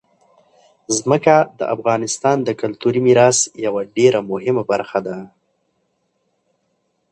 ځمکه 0.97 1.35
د 1.59 1.61
افغانستان 1.75 2.37
د 2.43 2.49
کلتوري 2.61 3.01
میراث 3.07 3.37
یوه 3.65 3.81
ډېره 3.95 4.19
مهمه 4.31 4.63
برخه 4.71 4.99
ده. 5.07 5.17